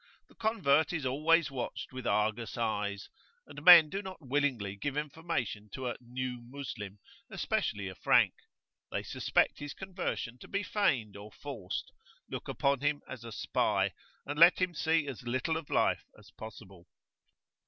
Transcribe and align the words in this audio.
The 0.29 0.33
convert 0.35 0.91
is 0.93 1.05
always 1.05 1.51
watched 1.51 1.93
with 1.93 2.07
Argus 2.07 2.57
eyes, 2.57 3.07
and 3.45 3.61
men 3.63 3.87
do 3.87 4.01
not 4.01 4.17
willingly 4.19 4.75
give 4.75 4.97
information 4.97 5.69
to 5.73 5.89
a 5.89 5.95
"new 6.01 6.41
Moslem," 6.43 6.97
especially 7.29 7.87
a 7.87 7.93
Frank: 7.93 8.33
they 8.91 9.03
suspect 9.03 9.59
his 9.59 9.75
conversion 9.75 10.39
to 10.39 10.47
be 10.47 10.63
feigned 10.63 11.15
or 11.15 11.31
forced, 11.31 11.91
look 12.27 12.47
upon 12.47 12.79
him 12.79 13.03
as 13.07 13.23
a 13.23 13.31
spy, 13.31 13.91
and 14.25 14.39
let 14.39 14.59
him 14.59 14.73
see 14.73 15.05
as 15.07 15.21
little 15.21 15.55
of 15.55 15.69
life 15.69 16.07
as 16.17 16.31
possible. 16.31 16.87